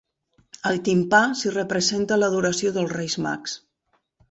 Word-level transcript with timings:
Al 0.69 0.79
timpà 0.87 1.19
s'hi 1.41 1.51
representa 1.57 2.19
l'adoració 2.23 2.73
dels 2.81 2.97
Reis 2.99 3.21
Mags. 3.29 3.57